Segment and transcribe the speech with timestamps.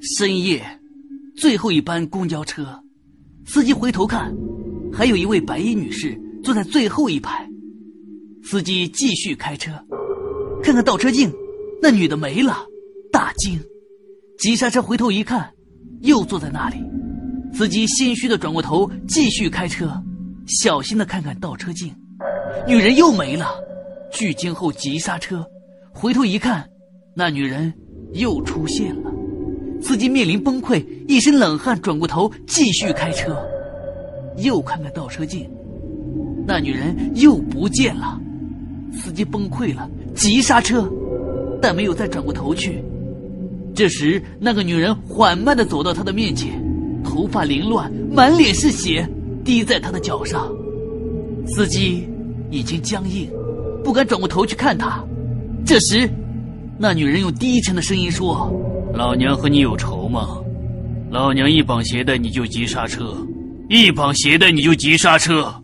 [0.00, 0.64] 深夜，
[1.36, 2.82] 最后一班公交车，
[3.44, 4.32] 司机回头看，
[4.92, 7.48] 还有一位白衣女士坐在最后一排。
[8.44, 9.72] 司机继续开车，
[10.62, 11.32] 看看倒车镜，
[11.82, 12.64] 那女的没了，
[13.10, 13.60] 大惊，
[14.38, 15.52] 急刹车回头一看，
[16.02, 16.76] 又坐在那里。
[17.52, 19.90] 司机心虚的转过头，继续开车，
[20.46, 21.92] 小心的看看倒车镜，
[22.68, 23.48] 女人又没了，
[24.12, 25.44] 巨惊后急刹车，
[25.92, 26.68] 回头一看，
[27.16, 27.74] 那女人
[28.12, 29.07] 又出现了。
[29.80, 33.36] 司机面临崩溃，一身冷汗，转过头继续开车，
[34.38, 35.48] 又看看倒车镜，
[36.46, 38.20] 那女人又不见了。
[38.92, 40.90] 司机崩溃了，急刹车，
[41.62, 42.82] 但没有再转过头去。
[43.74, 46.60] 这时，那个女人缓慢的走到他的面前，
[47.04, 49.08] 头发凌乱，满脸是血，
[49.44, 50.50] 滴在他的脚上。
[51.46, 52.08] 司机
[52.50, 53.30] 已经僵硬，
[53.84, 55.02] 不敢转过头去看她。
[55.64, 56.10] 这时，
[56.78, 58.50] 那女人用低沉的声音说。
[58.94, 60.38] 老娘和你有仇吗？
[61.10, 63.16] 老娘一绑鞋带你就急刹车，
[63.68, 65.54] 一绑鞋带你就急刹车。